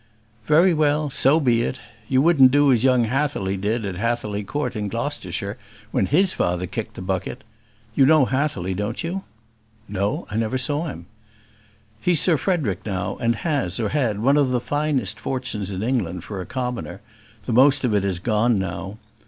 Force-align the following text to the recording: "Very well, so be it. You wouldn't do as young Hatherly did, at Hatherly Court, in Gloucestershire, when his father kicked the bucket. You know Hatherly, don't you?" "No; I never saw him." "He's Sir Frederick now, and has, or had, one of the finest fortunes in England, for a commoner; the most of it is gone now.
"Very 0.47 0.73
well, 0.73 1.11
so 1.11 1.39
be 1.39 1.61
it. 1.61 1.79
You 2.07 2.23
wouldn't 2.23 2.49
do 2.49 2.71
as 2.71 2.83
young 2.83 3.03
Hatherly 3.03 3.55
did, 3.55 3.85
at 3.85 3.97
Hatherly 3.97 4.43
Court, 4.43 4.75
in 4.75 4.87
Gloucestershire, 4.87 5.59
when 5.91 6.07
his 6.07 6.33
father 6.33 6.65
kicked 6.65 6.95
the 6.95 7.03
bucket. 7.03 7.43
You 7.93 8.07
know 8.07 8.25
Hatherly, 8.25 8.73
don't 8.73 9.03
you?" 9.03 9.21
"No; 9.87 10.25
I 10.31 10.37
never 10.37 10.57
saw 10.57 10.87
him." 10.87 11.05
"He's 12.01 12.19
Sir 12.19 12.35
Frederick 12.37 12.79
now, 12.83 13.17
and 13.17 13.35
has, 13.35 13.79
or 13.79 13.89
had, 13.89 14.23
one 14.23 14.37
of 14.37 14.49
the 14.49 14.59
finest 14.59 15.19
fortunes 15.19 15.69
in 15.69 15.83
England, 15.83 16.23
for 16.23 16.41
a 16.41 16.47
commoner; 16.47 17.01
the 17.45 17.53
most 17.53 17.83
of 17.83 17.93
it 17.93 18.03
is 18.03 18.17
gone 18.17 18.55
now. 18.55 18.97